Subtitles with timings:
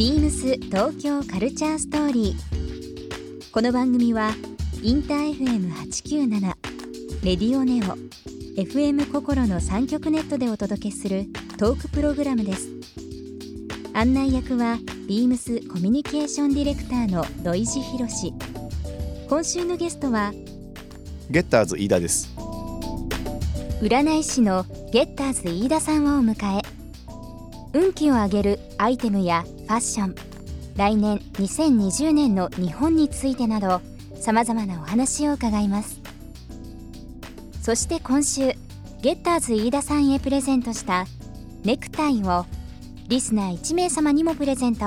[0.00, 3.50] ビームス東京カルチャーストーリー。
[3.52, 4.30] この番組は
[4.82, 6.40] インター FM897
[7.22, 7.98] レディオネオ
[8.58, 11.26] FM 心の三極ネットでお届けする
[11.58, 12.70] トークプログラムです。
[13.92, 18.32] 案内役はビームスコミュニケーションディレクターの土井博志。
[19.28, 20.32] 今週のゲストは
[21.28, 22.34] ゲッターズ飯田です
[23.82, 24.64] 占い師の
[24.94, 26.59] ゲッターズ飯田さんをお迎え
[27.72, 30.14] 運気を上げるアイテムやファッション。
[30.76, 33.80] 来年2020年の日本についてなど
[34.14, 36.00] さまざまなお話を伺います。
[37.62, 38.54] そして今週
[39.02, 41.06] ゲッターズ飯田さんへプレゼントした
[41.64, 42.46] ネクタイを
[43.08, 44.86] リスナー1名様にもプレゼント。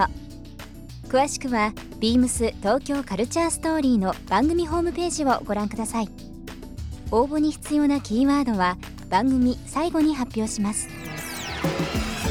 [1.08, 6.10] 詳しくはビームス東京カルチャーストーリーの番組ホームページをご覧ください。
[7.12, 8.78] 応募に必要なキーワードは
[9.10, 10.90] 番組最後に発表します。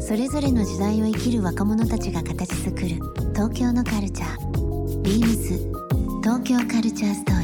[0.00, 2.88] それぞれの時代を生きる若者たちが形作る
[3.32, 5.02] 東京のカルチャー。
[5.02, 5.58] ビームス
[6.22, 7.43] 東京カルチャーストーリ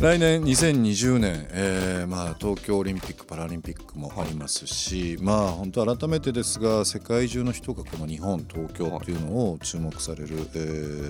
[0.00, 10.58] 来年2020年、えーまあ、東京オリンピック・パラリンピックもありますし、まあ本当改めてですが世界中の人がこの日本東京っていうのを注目される、え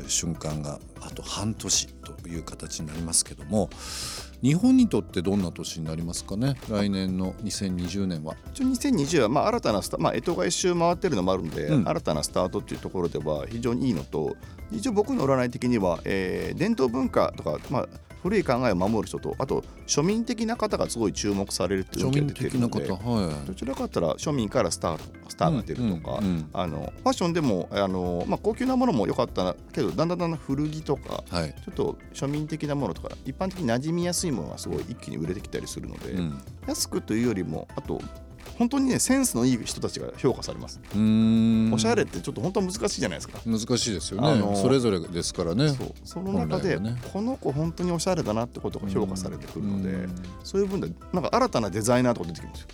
[0.05, 3.71] ー瞬間があと半年という形になりますけども
[4.41, 6.55] 日本にとってどんな年になりますかね？
[6.71, 8.37] 来年の2020年は。
[8.55, 14.37] 一応2020はまあ新たなスタまあ干支が一周回ってるのもあるんで、うん新たなスタートっていうところでは非常にいいのと
[14.71, 17.89] 一応僕の占い的には、えー伝統文化とか、まあ、
[18.27, 23.47] 古い考えを守る人とあと庶民的な方がすごい注目されるっていう庶のが出てるので方、はい。
[23.47, 26.51] どちらかとったら庶民からスタートスターが出るとか、うんうん。
[26.53, 31.55] あのファッションでもあの、まあ、高級なものも良かったけどだんだんだんだん古着とかはい。
[31.65, 36.43] ちょっと庶民的なものとか一般的に馴染みやすいものがすごい一気に売れてきたりするので、うん。
[36.67, 38.01] 安くというよりもあと
[38.59, 45.77] 本当にねセンスのいい人たちが評価されます、おしゃれってちょっと本当難しいじゃないですか、難しいですよね、あのそれぞれですからね。
[46.05, 46.97] その中で、ね。
[47.13, 50.15] この子本当におしゃれだなってことが評価されてくるので、うん。
[50.45, 52.69] そういう分でなんか新たなデザイナーとか出てくるんですよ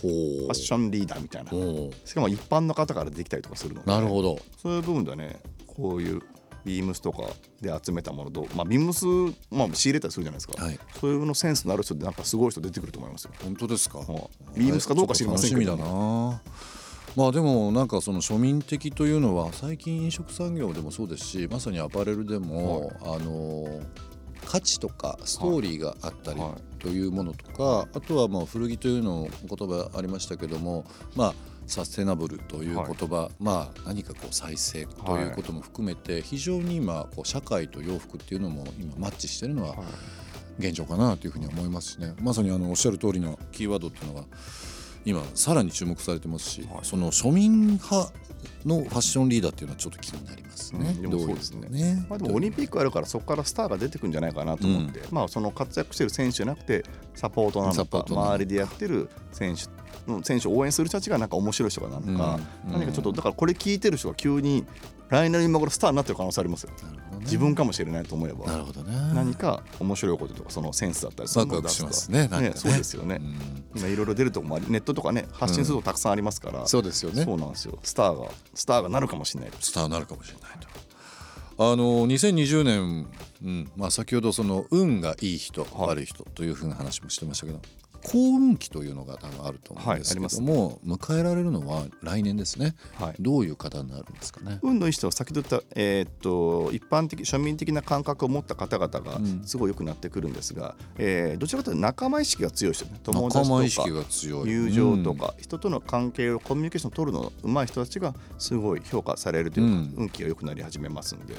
[0.00, 1.50] ファッションリーダーみたいな。
[1.50, 3.92] ほしかも一般の方からできたりとかするのうで。
[3.92, 4.38] なるほど。
[4.56, 6.20] そういう部分ではねこういう
[6.64, 7.24] ビームスとか
[7.60, 9.04] で集めたものと、まあ、ビームス、
[9.50, 10.78] まあ、仕入れたりするじゃないですか、はい。
[10.98, 13.32] そういうのセンスのある人でなんかすごい人出てくると思いますよ。
[13.42, 13.98] 本当ですか？
[13.98, 14.04] は
[14.56, 14.60] い。
[14.60, 16.42] ビームスかどうか知りませんけど楽しみだな。
[17.16, 23.80] まあでもなんかその庶民的というのは最近飲食産業でもそうですしまさにアパレルでも、あの
[24.44, 26.48] 価値とかストーリーがあったりはい。
[26.50, 26.62] はい。
[26.80, 31.34] というものとか、あとはまあ古着というの言葉ありましたけどもまあ
[31.66, 39.76] サステナブルという言葉、まあ何かこう再生ということも含めて非常に今こう社会と洋服っていうのも今マッチしてるのは
[40.58, 42.14] 現状かなというふうに思いますしね。
[42.20, 44.24] まさにあのおっしゃる通りのキーワードっていうのは
[45.04, 48.12] 今さらに注目されてますし、その庶民派
[48.64, 50.94] のファッションリーダーっていうのはちょっと気になりますね。
[50.96, 51.68] うんでもそうですね。
[51.68, 52.06] ね。
[52.08, 58.32] まあ、でもオリンピックあるからそこからスターが出てくるんじゃないかなと思って、まあ、その活躍してる選手じゃなくてサポートなのかサポートなのか。
[58.34, 59.66] 周りでやってる選手
[60.06, 64.64] の選手を応援する人たちがなんか面白い人がなのか、うん何かちょっとだからこれ聞いてる人が急に
[65.08, 66.70] 来年の今頃スターになってる可能性ありますよ。
[66.70, 66.76] ね。
[67.20, 68.92] 自分かもしれないと思えなばるほどね。
[69.14, 72.52] 何か面白いこととかそのセンスだったりそういうのしますねなんかね。
[72.54, 73.80] そうですよね、うん。
[73.80, 77.24] 今いろいろ出るとこもありネットとかね発信するとたくさんありますから、そうですよね。
[77.24, 77.78] そうなんですよ。
[77.82, 80.84] スターがスターがなるかもしれないスターになるかもしれないと。
[81.56, 83.06] あの2020年、
[83.44, 87.60] うんまあ、先ほどその運がいい人、悪い人というふうな話もしてましたけど
[88.04, 93.14] 幸運期というのが多分あると思うんですけども、迎えられるのは来年ですね、はい。
[93.18, 94.60] どういう方になるんですかね？
[94.62, 99.42] 運のいい人は先ほど言った、えーっと一般的庶民的な感覚を持った方々がうん。
[99.44, 103.00] すごい良くなってくるんですが、えーどちらかというと仲間意識が強い人ね。
[103.02, 104.50] 友達とかが強い。
[104.50, 109.94] 友情とか、人との関係をコミュニケーションを取るの上手い人たちがすごい評価されるというか、うん。
[109.96, 111.34] 運気が良くなり始めますんで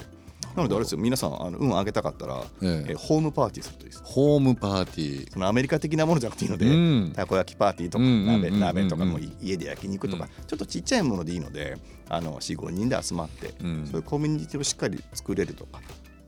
[0.56, 2.86] なのであれですよ皆さんあの運上げたかったら、ええ。
[2.92, 4.02] えーホームパーティーするといいです。
[4.04, 5.32] ホームパーティー。
[5.32, 7.12] そのアメリカ的なものじゃなくていいので、うん。
[7.14, 11.78] たこ焼きパーティーとか鍋うん鍋とかも家で焼肉とか、ちょっとちっちゃいものでいいので
[12.10, 13.86] あの45人で集まって、うん。
[13.86, 15.82] そういうコミュニティをしっかり作れるとか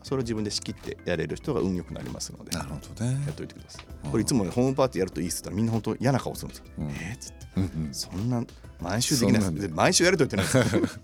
[0.07, 2.51] それを自分で仕切ってやれる人が運よくなりますので。
[2.57, 3.11] なるほどね。
[3.25, 4.09] やっといてください。
[4.09, 6.89] これいつも、ね、ホームパーティーやるといいっつったらみんな本当嫌な顔するんですよ、うん。
[6.91, 7.47] えーっつって。
[7.57, 8.43] うんうんそんな
[8.79, 10.99] 毎週できないでで毎週やると言ってないです。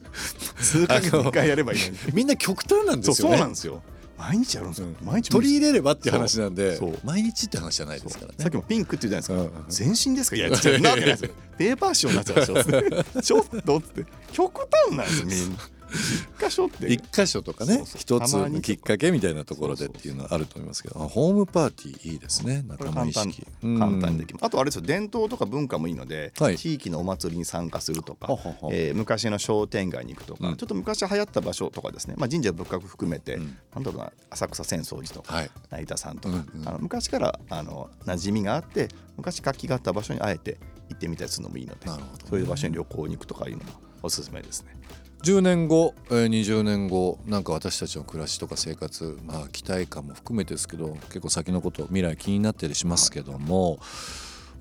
[0.79, 1.97] 数ヶ月に1回やればいいのに。
[2.13, 3.81] みんな極端なんでそうそうすよねなんですよ。
[4.15, 4.97] 毎日やるんですよ、うん。
[5.05, 6.91] 毎日取り入れればっていう話なんでそう。
[6.91, 6.99] そう。
[7.03, 8.35] 毎日って話じゃないですからね。
[8.37, 10.35] さっきもピンクって言うじゃないですか、全身ですか？
[10.35, 11.31] いやそんなわけないですよ。
[11.57, 14.05] ペーパーショーになっちゃうでしょ ちょっとって。
[14.31, 15.57] 極端なんですよみんな
[15.93, 23.45] 一箇所って一箇所とかね一つのきっかけみたいなところでっていうのはあると思いますけどあホームパーティーいいですね仲間意識。
[23.61, 24.45] 簡単にできます。
[24.45, 26.57] あとあれですよ伝統とか文化もいいので、はい。
[26.57, 30.55] 地域のお祭りに参加するとかはははえー昔の商店街に行くとか、うん。
[30.55, 33.57] ちょっと昔流行った場所とかですね、まあ、神社仏閣含めて、うん。
[33.73, 35.51] なんだろうな浅草浅草寺とか、はい。
[35.69, 36.67] 成田山とか、うんうん。
[36.67, 40.57] あの昔からあの馴染みがあって昔活気があった場所にあえて
[40.89, 41.97] 行ってみたりするのもいいのでね。
[42.29, 44.73] そういう場所に旅行に行くとかいうのもおすすめですね。
[45.23, 53.79] 10年後、えー、20年後なんか私たちの暮らしとか生活まあ期待感も含めてですけど結構先のこと未来気になったりしますけども、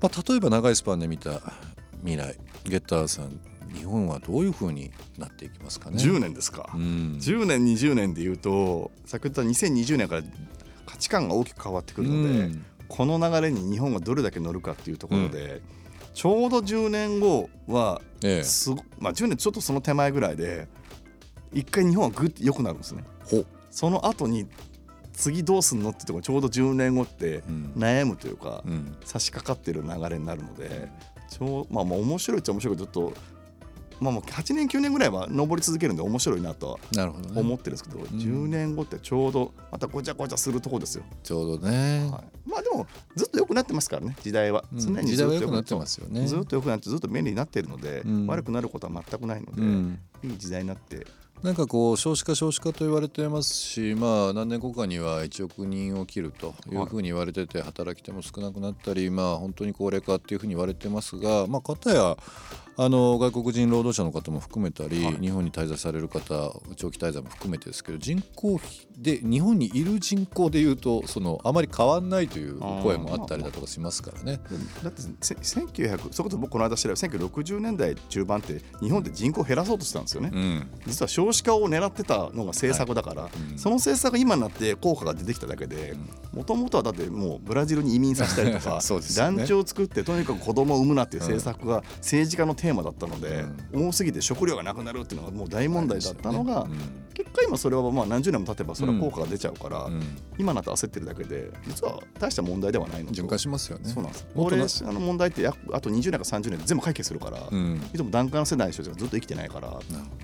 [0.01, 1.41] まあ、例えば長いスパンで見た
[1.99, 3.41] 未来ゲッターさん
[3.73, 7.17] 日本はどういうふうになっていきますかね？10年ですか、うん。
[7.19, 10.23] 10年20年でいうと先ほど言った2020年から
[10.85, 12.65] 価値観が大きく変わってくるので、うん。
[12.87, 15.61] この流れに日本がどれだけ乗るかっていうところで、
[16.13, 18.43] ちょうど10年後はええ。
[18.99, 20.67] まあ、10年ちょっとその手前ぐらいで
[21.51, 23.03] 一回日本はぐって良くなるんですね。
[23.25, 24.47] ほその後に
[25.13, 27.73] 次どうすんのってところちょうど10年後ってうん。
[27.75, 28.95] 悩むというか、うん。
[29.05, 30.89] 差し掛かってる流れになるので
[31.29, 33.17] ちょうまあまあ面白いっちゃ面白いけどちょっと
[34.03, 41.03] まあもう8年9年ぐらいは上り続けるんで面白いなとは思ってるんですけど、10年後ってちょうどまたごちゃごちゃするところですよ。
[41.23, 42.85] ちょうどね、はい、まあでも
[43.15, 44.79] ずっと良くなってますからね時代は、うん。
[44.79, 46.27] 常に時ずっと代は良くなってますよね。
[46.27, 48.27] ずっと良くなってずっと便利になっているので、うん。
[48.27, 49.99] 悪くなることは全くないので、うん。
[50.23, 51.07] いい時代になって。
[51.43, 62.15] なんかこう少子化少子化と言われてますしまあ何年後かには1億人を切るというふうに言われてて働き手も少なくなったりまあ本当に高齢化っていうふうに言われてますがまあ片や
[62.75, 65.15] あの外国人労働者の方も含めたり、はい。
[65.17, 74.39] 日本に滞在される方長期滞在も含めてですけど人口比で日本にいる人口でいうとそのあまり変わんないという声もあったりだとかしますからね。
[74.83, 80.67] だってせ1900それこそ僕この間調べ1960年代中盤って日本って人口減らそうとしてたんですよね、うん。
[80.87, 83.57] 実は少子化を狙ってたのが政策だから、うん。
[83.57, 85.95] その政策が今になって効果が出てきただけで
[86.33, 88.79] もともとはだってもうブラジルに移民させたりとか
[89.15, 93.43] 団地を作ってとにかく子供を産むなっていう政策が政治家のテーマだったので、
[93.73, 96.65] 多すぎて食料がなくなるっていうのがもう大問題だったのが、
[97.13, 100.01] 結果今それはまあ何十年も経てばそれは効果が出ちゃうから、うん。
[100.37, 103.89] 今になって焦ってるだけで実は大した問題ではないのと循環しますよね。
[103.89, 104.27] そうなんです。
[104.35, 107.81] 高齢者の問題ってやあと20年か30年で全部解決するから、うん。
[107.93, 109.69] いつも檀家の世代の人たちがずっと生きてないから、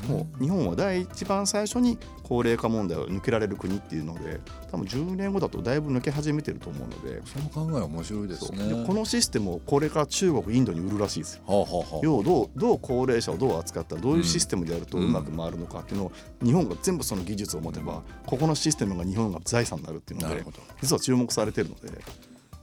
[0.08, 4.40] もう日本は第一番最初に高齢化問題を抜けられる国っていうので
[4.72, 8.68] 多分10年後だとだいぶ抜け始めてると思うのでその考えは面白いですね。
[8.68, 11.36] でこのシステムをこれから中国インドに売るらしいです。
[11.36, 11.44] よ。
[11.46, 12.00] はあはあはあ。
[12.04, 16.12] 要はどうどう高齢者をどう扱ったらどういうシステムでやるとうまく回るのかっていうのを
[16.44, 20.44] 日本が全部その技術を持てばここのシステムが日本が財産になるっていうので
[20.82, 21.90] 実は注目されてるので。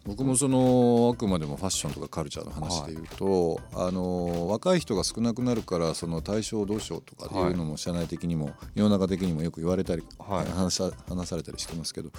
[0.06, 10.46] 僕もそのあくまでもファッションとかカルチャーの話で言うと、あの若い人が少なくなるからその対象をどうしようとかっていうのも社内的にも世の中的にもよく言われたり、はい。
[10.46, 12.10] 話さ話されたりしてますけど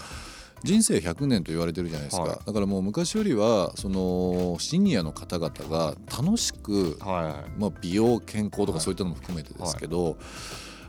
[0.64, 2.40] 人生100年と言われてるじゃないですか、はい。
[2.46, 7.60] だからもう昔よりはそのシニアの方々が楽しく、はい。
[7.60, 10.18] まあ、美容健康とかそういったのも含めてですけど、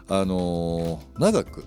[0.08, 1.64] あの長く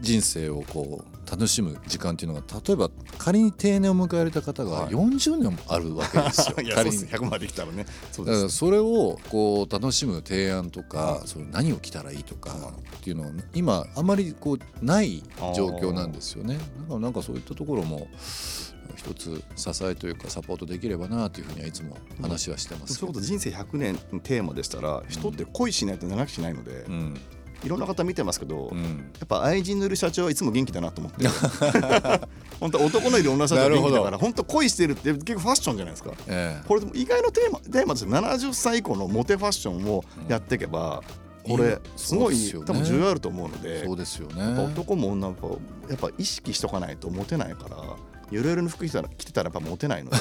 [0.00, 2.88] 人生をこう楽しむ時間っていうのが例えば
[3.18, 4.90] 仮に定年を迎えられた方がはい。
[4.90, 6.56] 40年もあるわけですよ。
[6.62, 7.86] いやそう仮にです100まで来たらね。
[8.12, 15.22] そうだからですそれをこう楽しむ提案とか、その何を着たらいいとかっていうのは今あまりこうない
[15.54, 16.54] 状況なんですよね。
[16.54, 18.06] だからなんかそういったところも
[18.94, 22.94] 一つ支えというかサポートできればなというふうにはいつも話はしてますけど。
[23.00, 27.20] そういうこと人生100年のテーマでしたら人って恋しないと長くしないので、うん
[27.66, 29.12] いろんな方見てますけど、やうん。
[29.22, 31.26] っぱ愛人のいる社長はいつも元気だなと思って。
[32.60, 36.12] 本当男のいる女社長は元気だから本当恋してるって結構ファッションじゃないですか。
[36.28, 36.66] ええ。
[36.66, 41.02] これでも意外のテーマテーマですよ70歳以降のモテファッションをやっていけば、
[41.46, 42.52] これすごい、ね。
[42.64, 44.64] 多分重要あると思うのでそうですよね。
[44.64, 47.76] 男も女もやっぱ意識しとかないとモテないから
[48.30, 50.16] ゆるゆるの服着たら着てたらやっぱモテないので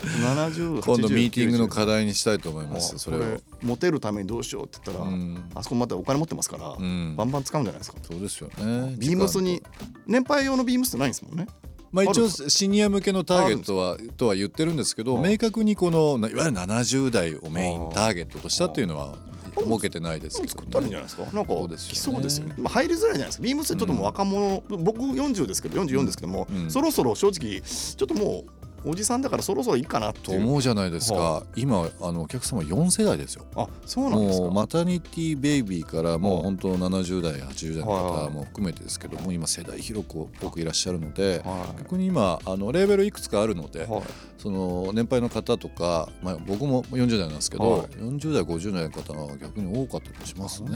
[0.00, 2.98] 70、今度ミーティングの課題にしたいと思います。
[2.98, 3.20] それを。
[3.62, 8.96] モテるためにどうしようって言ったら、うんあそこまたお金持ってますから、うんバンバン使うんじゃないですかそうですよね。
[8.98, 9.62] ビームスに
[10.06, 11.46] 年配用のビームスってないんですもんね
[11.90, 19.16] まあ一応シニア向けのターゲットはとは言ってるんですけど、明確にこのいわゆる70代をメインターゲットとしたっていうのは
[19.64, 21.22] 設けてないですけど、作ったんじゃないですか？
[21.32, 21.94] なんかそうですよね。
[21.94, 23.44] 来そうですよね、まあ、入りづらいじゃないですか。
[23.44, 26.70] ビームスってちょっともう若者、僕40ですけど44ですけども、うん。
[26.70, 30.32] そろそろ正直ちょっともうおじさんだからそろそろいいかなと。
[30.32, 33.44] 思うじゃないですか、は今あのお客様4世代ですよ。
[33.56, 34.44] あそうなんですか。
[34.44, 44.02] もうマタニティベイビーからもう本当70代80代のはい方も含めてですけども今世代広く多くいらっしゃるのでは逆に今あのレーベルいくつかあるのでい、はい、
[44.38, 47.80] その年配の方とか、まあ、僕も40代なんですけど、はい。
[47.88, 50.70] 40代50代の方が逆に多かったりしますね。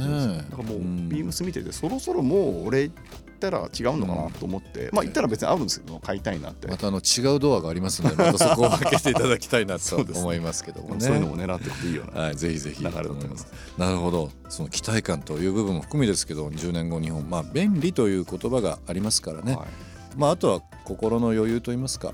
[0.51, 1.09] だからもう、ん。
[1.09, 2.93] ビームス見ててそろそろもう俺行
[3.49, 11.01] ったら違うのかなと思って、まあ行ったら別に合うんですけど買いたいなって、またあの違うドアがありますのでまたそこを開けていただきたいなと 思いますけどもね。
[11.01, 12.83] そういうのも狙っていくといいよな、はい、ぜひぜひ。
[12.83, 14.31] なるほど。
[14.49, 17.29] その期待感という部分も含めですけど10年後日本。
[17.29, 19.67] まあ便利という言葉がありますからね、はい。
[20.17, 22.13] まあ、あとは心の余裕といいますか、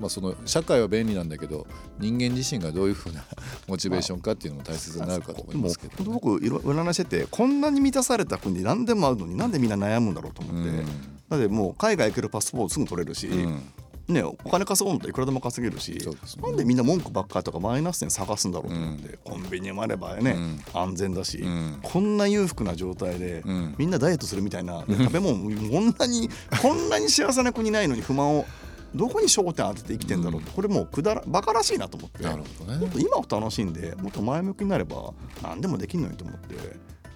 [0.00, 1.66] まあ、その社会は便利なんだけど
[1.98, 3.24] 人間自身がどういうふうな
[3.66, 6.04] モチベーションかっていうのも大切になるかと思いますけど、ね。
[6.04, 10.84] でも僕いろ占いしててこんなに満たされた国何でもあるのになんでみんな悩むんだろうと思って、
[11.28, 13.62] だってもう海外行けるパスポートすぐ取れるし、うん。
[14.08, 15.98] ね、お金稼ごうといくらでも稼げるし、ね。
[16.40, 20.36] なんでみんな文句ばっかとかマイナス点探すんだろうと思って、コンビニもあればね、
[20.72, 21.80] 安全だし、うん。
[21.82, 23.74] こんな裕福な状態で、うん。
[23.78, 26.30] みんなダイエットするみたいな、で食べ物 もこんなに
[26.62, 28.46] こんなに幸せな国ないのに不満を
[28.94, 30.42] どこに焦点当てて生きてんだろう？
[30.42, 32.22] って、これもうくだらバカらしいなと思って。
[32.22, 32.78] なるほどね。
[32.78, 35.12] もっと今を楽しんでもっと前向きになれば
[35.42, 36.54] 何でもできるのにと思って。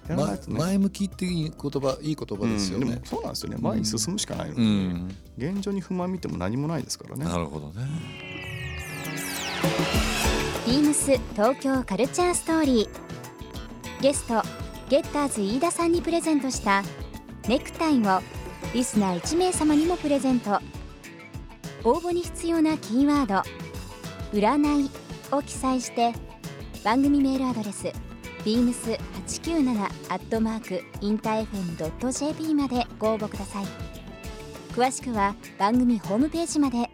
[0.09, 2.85] やらないとね、ま前向きっていう言葉いい言葉ですよね。
[2.85, 3.05] うんでも。
[3.05, 3.57] そうなんですよね。
[3.59, 7.25] 前に進むしかないのうで、ん、現状に不満見ても何もないですからね。
[7.25, 7.87] なるほどね。
[10.65, 14.01] ビームス東京カルチャーストーリー。
[14.01, 14.41] ゲスト
[14.89, 16.83] ゲッターズ飯田さんにプレゼントした
[17.47, 18.21] ネクタイを
[18.73, 20.59] リスナー1名様にもプレゼント
[21.83, 23.41] 応募に必要なキーワード
[24.37, 24.89] 「占い」
[25.31, 26.13] を記載して
[26.83, 27.87] 番組メールアドレス
[28.43, 33.65] beams897 アットマークインター FM.jp までご応募ください
[34.73, 36.89] 詳しくは番組ホームページまで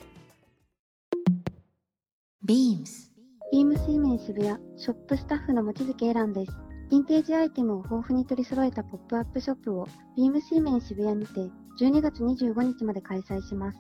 [2.46, 3.08] Beams
[3.54, 6.52] ビームスイメン渋谷ショップスタッフの望月エランです。
[6.92, 11.40] ヴィンテージアイテムを豊富に取り揃えたポップアップショップをビームスイメン渋谷にて
[11.80, 13.80] 12月25日まで開催します。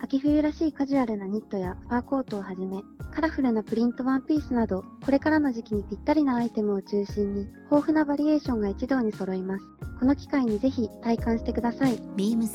[0.00, 9.64] 秋冬らしいカジュアルなニットやファーコートをはじめ、カラフルなプリントワンピースなど、これからの時期にぴったりなアイテムを中心に、豊富なバリエーションが一堂に揃います。
[9.98, 11.96] この機会にぜひ体感してください。
[12.16, 12.48] Beams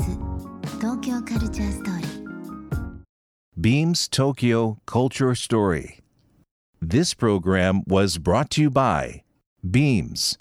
[0.80, 2.24] 東京カルチャーストーリー
[3.60, 6.00] Beams Tokyo Culture Story.
[6.82, 9.24] This program was brought to you by
[9.64, 10.38] Beams.